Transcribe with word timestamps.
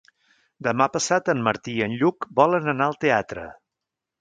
Demà 0.67 0.87
passat 0.95 1.29
en 1.35 1.45
Martí 1.49 1.75
i 1.81 1.85
en 1.89 1.95
Lluc 1.99 2.29
volen 2.43 2.73
anar 2.77 2.89
al 2.89 2.99
teatre. 3.07 3.45